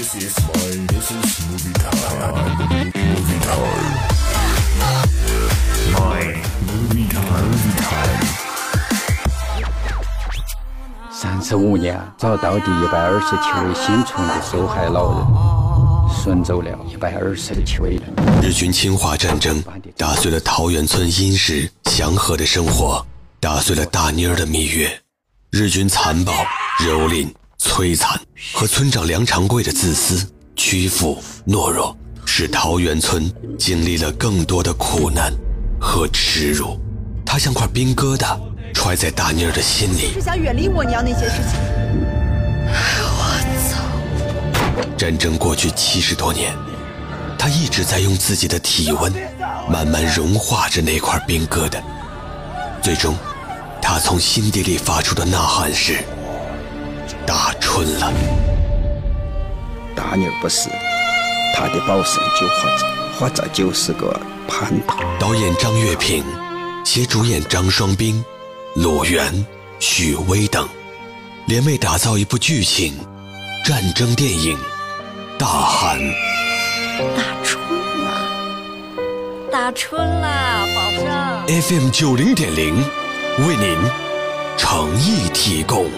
[0.00, 0.54] This is my,
[0.86, 2.32] this is movie time.
[2.96, 3.84] Movie time.
[5.92, 7.44] My movie time.
[7.44, 8.24] Movie time.
[11.12, 15.26] 三十五年，找到第一百二十七位幸存的受害老人，
[16.24, 18.02] 顺走了一百二十七位人。
[18.42, 19.62] 日军侵华战争
[19.98, 23.04] 打碎了桃源村殷实祥和的生活，
[23.38, 24.98] 打碎了大妮儿的蜜月。
[25.50, 26.32] 日军残暴、
[26.78, 27.30] 蹂躏、
[27.70, 28.20] 摧残
[28.52, 35.32] 和村长梁长贵的自私、屈服、懦弱，使桃源村经历了更多的苦难
[35.80, 36.76] 和耻辱。
[37.24, 38.36] 他像块冰疙瘩，
[38.74, 40.12] 揣在大妮儿的心里。
[40.12, 41.60] 是想远离我娘那些事情。
[43.06, 43.22] 我
[43.70, 43.78] 操
[44.98, 46.52] 战争过去七十多年，
[47.38, 49.12] 他一直在用自己的体温
[49.70, 51.80] 慢慢融化着那块冰疙瘩。
[52.82, 53.16] 最终，
[53.80, 56.02] 他从心底里发出的呐喊是
[57.30, 58.12] ：“大春了。”
[59.94, 60.68] 大妞不是，
[61.54, 64.98] 她的保身就活着，活着就是个叛徒。
[65.20, 66.24] 导演张月平，
[66.84, 68.24] 携主演张双冰、
[68.74, 69.46] 鲁源、
[69.78, 70.68] 许巍等，
[71.46, 72.98] 联袂打造一部剧情
[73.64, 74.58] 战争电影
[75.38, 76.00] 《大寒》。
[77.16, 77.62] 大春
[78.02, 78.10] 了，
[79.52, 80.90] 大春了，保
[81.46, 81.62] 证。
[81.62, 82.76] FM 九零点零
[83.46, 83.78] 为您
[84.56, 85.88] 诚意提供。